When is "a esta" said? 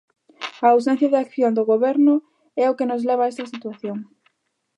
3.25-3.49